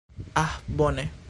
Ah 0.35 0.59
bone. 0.67 1.11